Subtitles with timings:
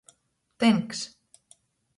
[0.63, 0.99] Tynks.